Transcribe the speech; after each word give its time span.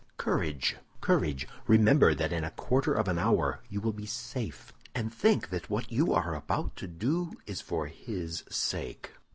"Courage, 0.17 0.77
courage! 0.99 1.47
remember 1.67 2.15
that 2.15 2.33
in 2.33 2.43
a 2.43 2.49
quarter 2.49 2.91
of 2.91 3.07
an 3.07 3.19
hour 3.19 3.59
you 3.69 3.79
will 3.79 3.93
be 3.93 4.07
safe; 4.07 4.73
and 4.95 5.13
think 5.13 5.49
that 5.51 5.69
what 5.69 5.91
you 5.91 6.11
are 6.11 6.33
about 6.33 6.75
to 6.77 6.87
do 6.87 7.33
is 7.45 7.61
for 7.61 7.85
his 7.85 8.43
sake." 8.49 9.11